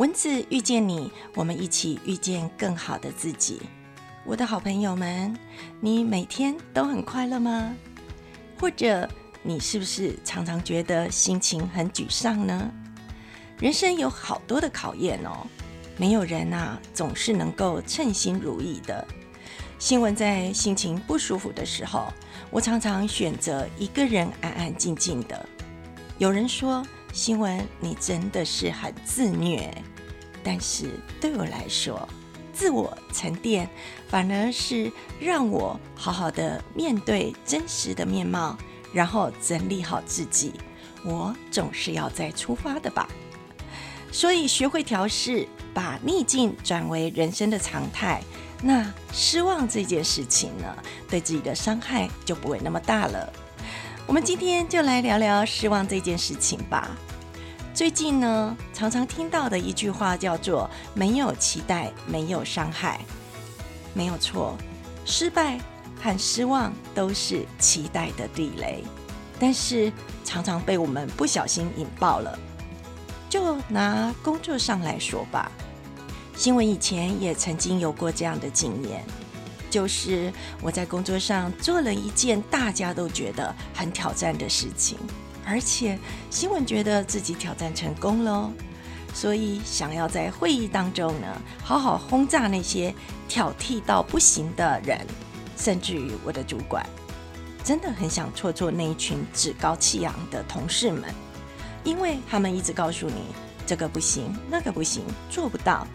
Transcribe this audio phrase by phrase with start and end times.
[0.00, 3.60] 文字遇见你，我们一起遇见更好的自己。
[4.24, 5.36] 我的好朋友们，
[5.78, 7.76] 你每天都很快乐吗？
[8.58, 9.06] 或者
[9.42, 12.70] 你是不是常常觉得心情很沮丧呢？
[13.58, 15.46] 人生有好多的考验哦，
[15.98, 19.06] 没有人啊总是能够称心如意的。
[19.78, 22.10] 新闻在心情不舒服的时候，
[22.50, 25.46] 我常常选择一个人安安静静的。
[26.16, 26.82] 有人说，
[27.12, 29.72] 新闻你真的是很自虐。
[30.42, 32.08] 但是对我来说，
[32.52, 33.68] 自我沉淀
[34.08, 38.56] 反而是让我好好的面对真实的面貌，
[38.92, 40.52] 然后整理好自己。
[41.04, 43.08] 我总是要再出发的吧。
[44.12, 48.22] 所以学会调试，把逆境转为人生的常态，
[48.62, 50.76] 那失望这件事情呢，
[51.08, 53.32] 对自己的伤害就不会那么大了。
[54.10, 56.90] 我们今天就来聊聊失望这件事情吧。
[57.72, 62.98] 最近呢，常常听到的一句话叫做“没有期待，没有伤害”，
[63.94, 64.58] 没有错。
[65.04, 65.60] 失败
[66.02, 68.82] 和失望都是期待的地雷，
[69.38, 69.92] 但是
[70.24, 72.36] 常常被我们不小心引爆了。
[73.28, 75.52] 就拿工作上来说吧，
[76.34, 79.04] 新闻以前也曾经有过这样的经验，
[79.70, 84.98] 就是我在工作上做了一件大家都觉得很挑战的事情。
[85.46, 85.98] 而且
[86.30, 88.50] 新闻觉得自己挑战成功喽，
[89.14, 91.26] 所以想要在会议当中呢，
[91.64, 92.94] 好好轰炸那些
[93.28, 95.04] 挑剔到不行的人，
[95.56, 96.86] 甚至于我的主管，
[97.64, 101.02] 真的很想挫挫那一群趾高气扬的同事们，
[101.82, 103.24] 因为他们一直告诉你
[103.66, 105.86] 这个不行，那个不行，做不到。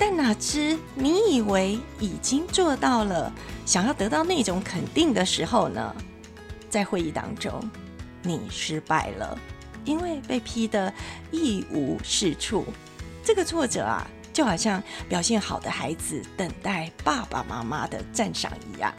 [0.00, 3.30] 但哪知你以为已经做到了，
[3.66, 5.94] 想要得到那种肯定的时候呢，
[6.70, 7.62] 在会议当中。
[8.22, 9.38] 你失败了，
[9.84, 10.90] 因为被批得
[11.30, 12.64] 一无是处。
[13.22, 18.90] 这个挫折啊，就好像表现好的孩子等待爸爸妈妈的赞赏一样。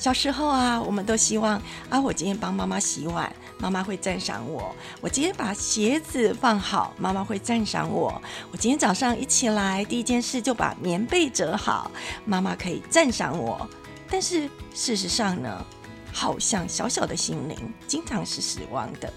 [0.00, 8.10] 小时候啊，我们都希望啊，我今天帮妈妈洗碗，妈妈会赞赏我；我今天把鞋子放好，妈妈会赞赏我；
[8.50, 11.90] 我今天早上一起来，第一件事就把棉被折好，
[12.24, 13.68] 妈妈可以赞赏我。
[14.08, 15.62] 但是事实上呢？
[16.12, 17.56] 好像小小的心灵
[17.86, 19.12] 经常是失望的，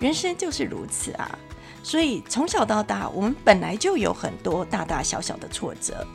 [0.00, 1.38] 人生就是如此啊！
[1.82, 6.06] 所以从小到大，我们本来就有很多大大小小的挫折，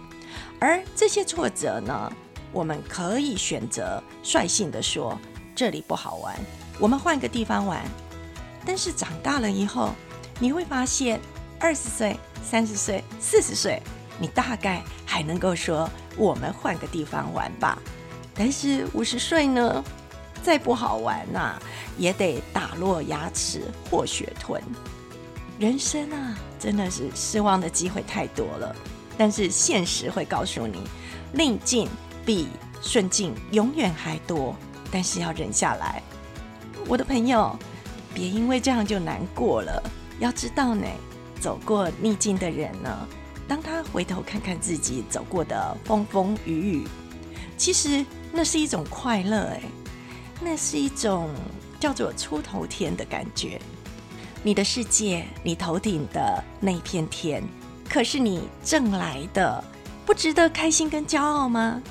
[0.60, 2.12] 而这些挫折呢，
[2.52, 5.18] 我们可以选择率性的说
[5.56, 6.36] 这里不好玩，
[6.80, 7.84] 我们换个地方玩。
[8.66, 9.94] 但是长大了以后，
[10.40, 11.20] 你会发现，
[11.60, 13.82] 二十岁、三十岁、四十岁，
[14.20, 17.78] 你大概还能够说我们换个地方玩吧。
[18.34, 19.84] 但是五十岁呢，
[20.44, 21.60] 再不好玩呐，
[21.98, 24.62] 也得打落牙齿或血吞。
[25.60, 28.76] 人生啊，真的是失望的机会太多了。
[29.18, 30.82] 但是现实会告诉你，
[31.34, 31.90] 逆境
[32.26, 32.48] 比
[32.82, 34.56] 顺境永远还多。
[34.92, 36.02] 但是要忍下来，
[36.88, 37.58] 我的朋友，
[38.14, 39.84] 别因为这样就难过了。
[40.20, 40.86] 要知道呢，
[41.40, 43.08] 走过逆境的人呢，
[43.48, 46.88] 当他回头看看自己走过的风风雨雨，
[47.58, 48.06] 其实。
[48.32, 49.62] 那是一种快乐，哎，
[50.40, 51.32] 那是一种
[51.80, 53.60] 叫做出头天的感觉。
[54.44, 57.44] 你的世界，你头顶的那片天，
[57.90, 59.64] 可是你挣来的，
[60.06, 61.82] 不值得开心跟骄傲吗？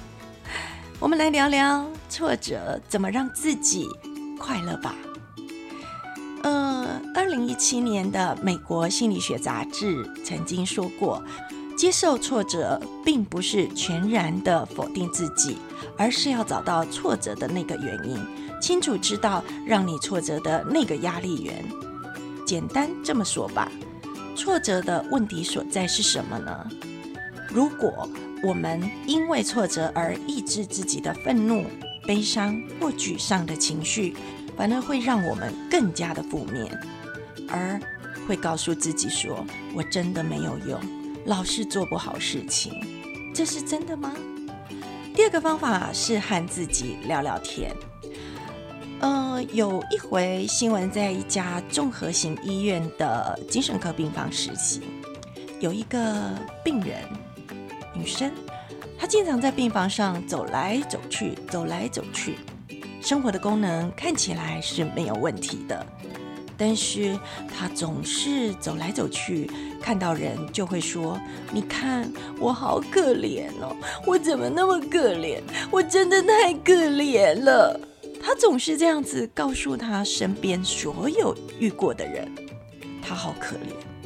[1.00, 3.86] 我们来聊聊挫折怎么让自己
[4.36, 4.97] 快乐吧。
[6.42, 11.22] 呃，二零一七年的美国心理学杂志曾经说过。
[11.76, 15.58] 接受挫折，并不是全然的否定自己，
[15.97, 18.19] 而是要找到挫折的那个原因，
[18.60, 21.64] 清楚知道让你挫折的那个压力源。
[22.44, 23.70] 简单这么说吧，
[24.34, 26.69] 挫折的问题所在是什么呢？
[27.48, 28.08] 如果
[28.43, 31.65] 我们因为挫折而抑制自己的愤怒、
[32.06, 34.15] 悲伤或沮丧的情绪，
[34.56, 36.66] 反而会让我们更加的负面，
[37.49, 37.81] 而
[38.26, 39.44] 会告诉自己说
[39.75, 40.81] ：“我真的没有用。”
[41.26, 42.73] 老是做不好事情，
[43.35, 44.14] 这是真的吗？
[45.14, 47.75] 第二个方法是和自己聊聊天。
[49.00, 54.81] 呃，有一回新闻在一家综合型医院的精神科病房实习，
[55.61, 57.02] 有一个病人，
[57.99, 58.31] 女生，
[58.99, 62.37] 她经常在病房上走来走去，走来走去，
[63.03, 65.85] 生活的功能看起来是没有问题的。
[66.56, 67.19] 但是
[67.56, 69.50] 她总是走来走去，
[69.81, 71.21] 看到人就会说
[71.53, 72.11] ：“你看
[72.41, 75.41] 我好可怜哦，我怎么那么可怜？
[75.71, 77.81] 我真的太可怜了。”
[78.21, 82.29] 他总是这样子告诉他身边所有遇过的人，
[83.00, 83.98] 他好可怜。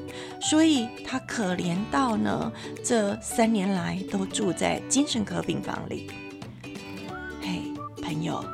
[0.43, 2.53] 所以他可怜到呢，
[2.85, 6.11] 这三年来都住在精神科病房里。
[7.41, 7.63] 嘿，
[8.03, 8.45] 朋友，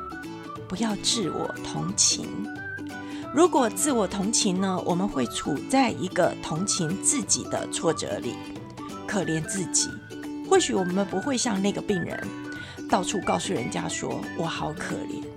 [0.67, 2.27] 不要自我同情。
[3.33, 8.35] 如果自我同情呢，我们会处在一个同情自己的挫折里，
[9.07, 9.89] 可怜自己。
[10.47, 12.27] 或许我们不会像那个病人，
[12.89, 15.28] 到处告诉人家说我好可怜。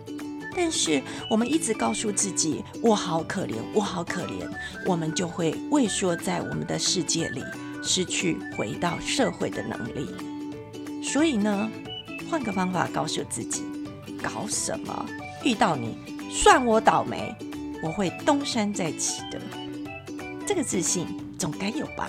[0.54, 4.48] 但是我们一直告诉自己我好可怜，我好可怜，
[4.86, 7.42] 我们就会畏缩在我们的世界里，
[7.82, 10.08] 失去回到社会的能力。
[11.02, 11.70] 所以呢，
[12.30, 13.62] 换个方法告诉自己，
[14.22, 15.06] 搞什么？
[15.44, 15.96] 遇到你
[16.30, 17.34] 算我倒霉。
[17.84, 19.40] 我会东山再起的，
[20.46, 21.04] 这个自信
[21.36, 22.08] 总该有吧。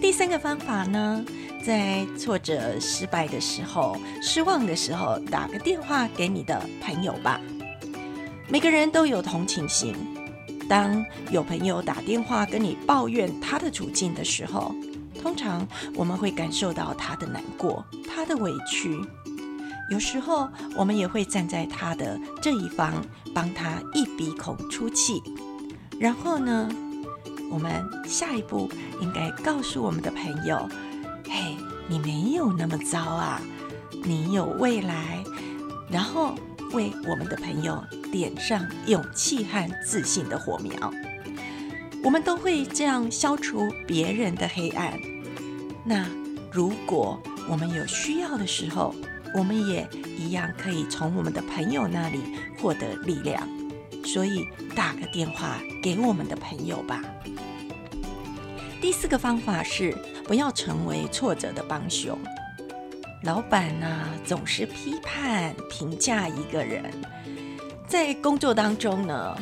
[0.00, 1.22] 第三个方法呢，
[1.62, 7.38] 在挫折、失败的时候、失望的时候，打个电话给你的朋友吧。
[8.48, 9.94] 每个人都有同情心，
[10.68, 14.74] 当有朋友打电话跟你抱怨他的处境的时候，
[15.22, 18.98] 通常我们会感受到他的难过、他的委屈。
[19.90, 23.04] 有时候我们也会站在他的这一方，
[23.34, 25.20] 帮他一鼻孔出气。
[26.00, 26.70] 然后呢，
[27.50, 28.70] 我们下一步
[29.00, 30.68] 应该告诉我们的朋友
[31.28, 31.56] ：“嘿，
[31.88, 33.42] 你没有那么糟啊，
[34.04, 35.22] 你有未来。”
[35.90, 36.34] 然后
[36.72, 37.82] 为我们的朋友
[38.12, 40.92] 点上勇气和自信的火苗。
[42.02, 44.98] 我们都会这样消除别人的黑暗。
[45.84, 46.06] 那
[46.52, 48.94] 如果我们有需要的时候，
[49.34, 52.20] 我们也一样可以从我们的朋友那里
[52.58, 53.46] 获得力量，
[54.04, 57.02] 所以打个电话给我们的朋友吧。
[58.80, 59.94] 第四个方法是
[60.24, 62.18] 不要成为挫折的帮凶。
[63.24, 66.90] 老板呢总是批判评价一个人，
[67.86, 69.36] 在工作当中呢，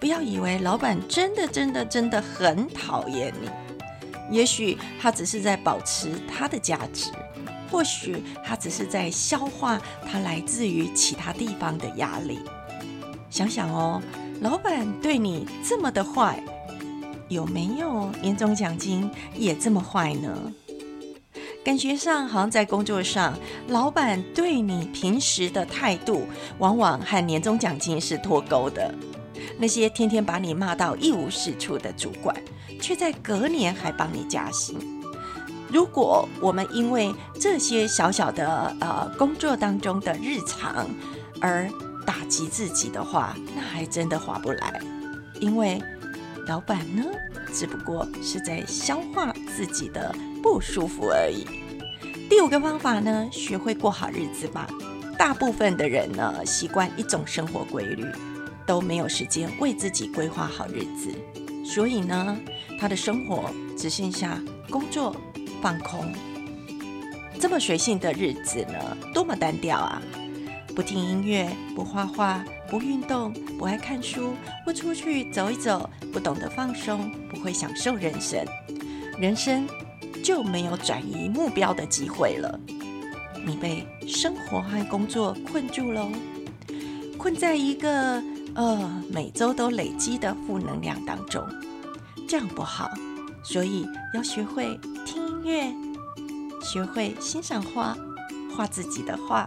[0.00, 3.48] 不要以为老板真的真的真的很讨厌你，
[4.36, 7.10] 也许他只是在保持他的价值。
[7.70, 12.40] 或许他只是在消化他来自于其他地方的压力。
[13.30, 14.02] 想想哦，
[14.40, 16.42] 老板对你这么的坏，
[17.30, 20.36] 有没有年终奖金也这么坏呢？
[21.64, 23.38] 感觉上好像在工作上，
[23.68, 26.26] 老板对你平时的态度，
[26.58, 28.92] 往往和年终奖金是脱钩的。
[29.58, 32.34] 那些天天把你骂到一无是处的主管，
[32.80, 34.76] 却在隔年还帮你加薪。
[35.68, 40.84] 如果我们因为这些小小的呃工作当中的日常
[41.40, 41.70] 而
[42.04, 44.80] 打击自己的话，那还真的划不来。
[45.38, 45.80] 因为
[46.46, 47.04] 老板呢，
[47.52, 51.46] 只不过是在消化自己的不舒服而已。
[52.28, 54.68] 第五个方法呢，学会过好日子吧。
[55.18, 58.04] 大部分的人呢，习惯一种生活规律，
[58.66, 61.10] 都没有时间为自己规划好日子，
[61.64, 62.36] 所以呢，
[62.78, 64.40] 他的生活只剩下
[64.70, 65.14] 工作。
[65.62, 66.10] 放空，
[67.38, 70.00] 这么随性的日子呢，多么单调啊！
[70.80, 74.32] 不听音乐，不画画，不运动，不爱看书，
[74.64, 78.42] 不出去走一走，不懂得放松，不会享受人生，
[79.18, 79.68] 人生
[80.24, 82.58] 就没有转移目标的机会了。
[83.44, 86.08] 你被生活和工作困住喽，
[87.18, 88.22] 困在一个
[88.54, 91.46] 呃每周都累积的负能量当中，
[92.26, 92.90] 这样不好，
[93.42, 95.44] 所以要学会听音。
[95.44, 95.74] 乐，
[96.62, 97.94] 学会欣赏画，
[98.56, 99.46] 画自己的画；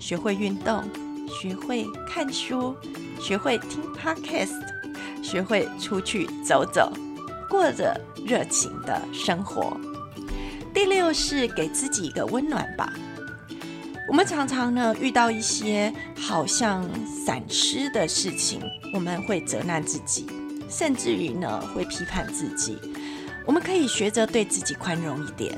[0.00, 0.82] 学会运动，
[1.28, 2.74] 学会看书，
[3.20, 4.58] 学会听 podcast，
[5.22, 6.90] 学会出去走走，
[7.48, 7.94] 过着
[8.26, 9.76] 热情的生活。
[10.72, 12.92] 第六是给自己一个温暖吧。
[14.08, 16.88] 我们常常呢遇到一些好像
[17.24, 18.60] 闪失的事情，
[18.94, 20.26] 我们会责难自己，
[20.68, 22.76] 甚至于呢会批判自己。
[23.46, 25.56] 我们可以学着对自己宽容一点，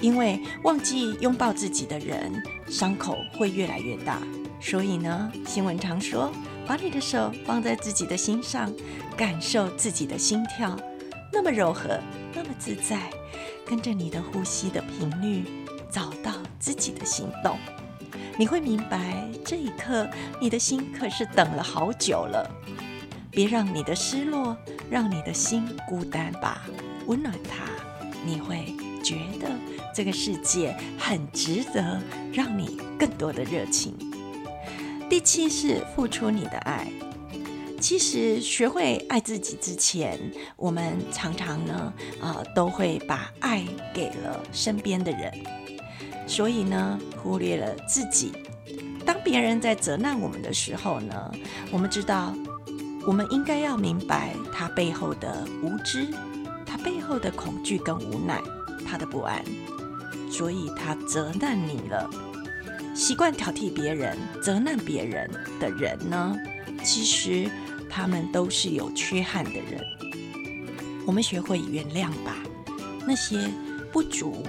[0.00, 4.18] 因为忘记拥抱自己的人，伤口会越来越大。
[4.60, 6.32] 所以呢，新闻常说，
[6.66, 8.72] 把你的手放在自己的心上，
[9.16, 10.74] 感受自己的心跳，
[11.32, 12.00] 那么柔和，
[12.34, 13.10] 那么自在，
[13.66, 15.44] 跟着你的呼吸的频率，
[15.90, 17.58] 找到自己的心动，
[18.38, 20.08] 你会明白，这一刻
[20.40, 22.50] 你的心可是等了好久了。
[23.30, 24.56] 别让你的失落，
[24.88, 26.62] 让你的心孤单吧。
[27.06, 27.64] 温暖它，
[28.26, 29.50] 你会觉得
[29.94, 32.00] 这个世界很值得
[32.32, 33.94] 让你更多的热情。
[35.08, 36.88] 第七是付出你的爱。
[37.80, 40.18] 其实学会爱自己之前，
[40.56, 43.62] 我们常常呢，啊，都会把爱
[43.92, 45.30] 给了身边的人，
[46.26, 48.32] 所以呢，忽略了自己。
[49.04, 51.30] 当别人在责难我们的时候呢，
[51.70, 52.34] 我们知道，
[53.06, 56.08] 我们应该要明白他背后的无知。
[56.84, 58.40] 背后的恐惧跟无奈，
[58.86, 59.42] 他的不安，
[60.30, 62.08] 所以他责难你了。
[62.94, 66.36] 习惯挑剔别人、责难别人的人呢，
[66.84, 67.50] 其实
[67.90, 69.82] 他们都是有缺憾的人。
[71.06, 72.36] 我们学会原谅吧，
[73.06, 73.50] 那些
[73.90, 74.46] 不足、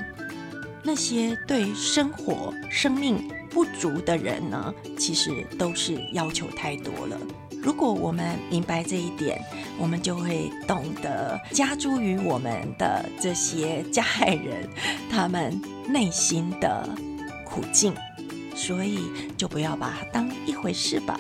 [0.84, 3.18] 那些对生活、生命
[3.56, 7.18] 不足的人呢，其实都是要求太多了。
[7.64, 9.42] 如果我们明白这一点，
[9.80, 14.70] 我们就会懂得加诸于我们的这些加害人，
[15.10, 15.58] 他们
[15.88, 16.86] 内心的
[17.46, 17.94] 苦境，
[18.54, 19.00] 所以
[19.38, 21.18] 就不要把它当一回事吧。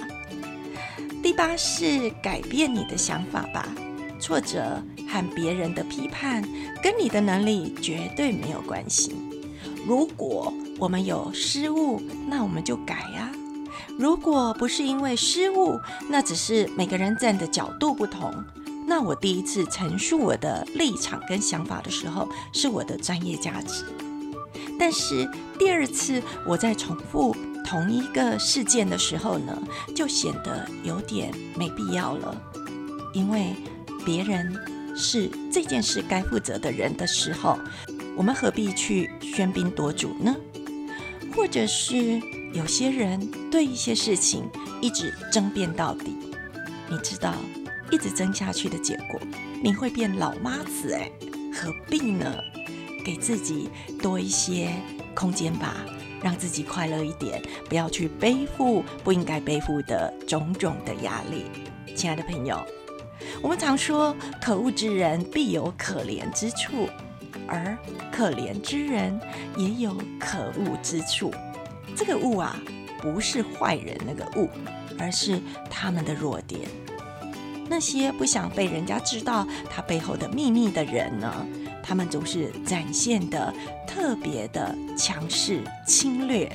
[1.24, 3.65] 第八是改变你的想法吧。
[4.20, 6.44] 挫折和别人的批判
[6.82, 9.15] 跟你的能力绝对没有关系。
[9.86, 13.32] 如果我们有失误，那我们就改呀。
[13.98, 18.34] 如果不是因为失误，那只是每个人站的角度不同。
[18.88, 23.86] 那我第一次陈述我的立场跟想法的时候，是我的专业价值。
[24.80, 29.58] 但是第二次我在重复同一个事件的时候呢，
[29.96, 32.36] 就显得有点没必要了。
[33.13, 33.56] 因为
[34.06, 34.54] 别人
[34.96, 37.58] 是这件事该负责的人的时候，
[38.15, 40.36] 我们何必去喧宾夺主呢？
[41.36, 42.22] 或者是？
[42.53, 43.19] 有些人
[43.51, 46.15] 对一些事情一直争辩到底，
[46.89, 47.34] 你知道，
[47.91, 49.19] 一直争下去的结果，
[49.62, 51.12] 你会变老妈子哎，
[51.53, 52.34] 何必呢？
[53.03, 53.69] 给自己
[54.01, 54.69] 多一些
[55.13, 55.86] 空间吧，
[56.24, 61.43] 让自己快乐一点，不要去背负不应该背负的种种的压力。
[61.93, 62.65] 亲爱的朋友，
[63.41, 66.88] 我们常说可恶之人必有可怜之处，
[67.48, 67.78] 而
[68.12, 69.20] 可怜之人
[69.58, 71.34] 也有可恶之处。
[71.96, 72.60] 这个恶啊，
[73.02, 74.48] 不是坏人那个恶，
[75.00, 76.62] 而是他们的弱点。
[77.68, 81.46] 那些不想被人家知道他背后的秘密的人呢，
[81.82, 83.54] 他们总是展现的
[83.88, 86.52] 特别的强势侵略，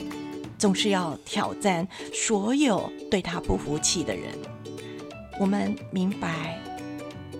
[0.56, 4.26] 总是要挑战所有对他不服气的人。
[5.38, 6.58] 我们明白，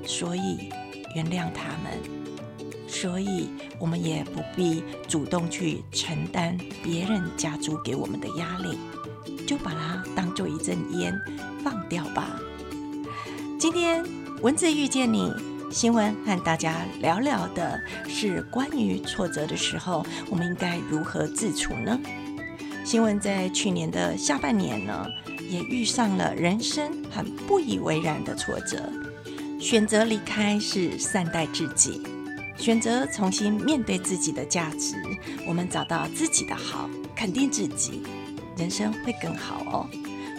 [0.05, 0.71] 所以
[1.15, 2.21] 原谅他们。
[2.91, 8.77] 所以，我们也不必主动去承担别人加诸给我们的压力，
[9.47, 11.17] 就把它当做一阵烟
[11.63, 12.39] 放掉吧。
[13.59, 14.05] 今天
[14.43, 15.33] 文字遇见你，
[15.71, 21.99] 新闻和大家聊聊的是关于挫折的时候，我们应该如何自处呢？
[22.85, 25.07] 新闻在去年的下半年呢，
[25.49, 28.91] 也遇上了人生很不以为然的挫折，
[29.61, 32.03] 选择离开是善待自己。
[32.61, 35.03] 选择重新面对自己的价值，
[35.47, 38.03] 我们找到自己的好，肯定自己，
[38.55, 39.89] 人生会更好哦。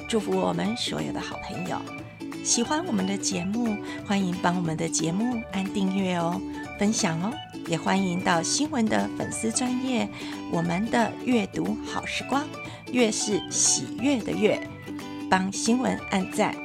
[0.08, 1.82] 祝福我们所有的好朋友，
[2.44, 3.76] 喜欢我们的节目，
[4.06, 6.40] 欢迎帮我们的节目按订阅哦，
[6.78, 7.34] 分享哦，
[7.66, 10.08] 也欢迎到新闻的粉丝专业，
[10.52, 12.46] 我们的阅读好时光，
[12.92, 14.62] 月是喜悦的月，
[15.28, 16.56] 帮新闻按赞，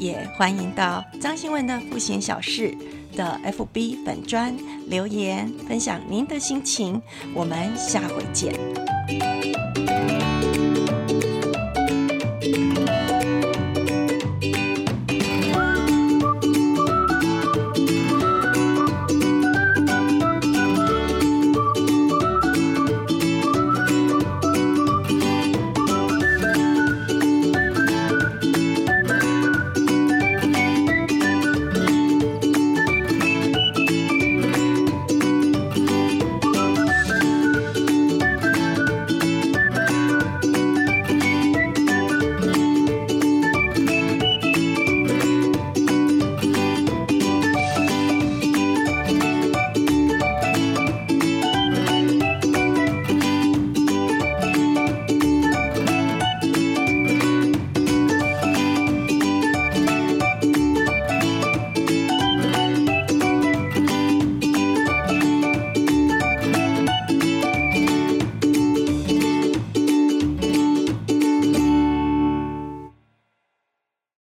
[0.00, 2.76] 也欢迎到张新闻的复闲小事。
[3.14, 4.56] 的 FB 粉砖
[4.86, 7.00] 留言分享您的心情，
[7.34, 8.52] 我们下回见。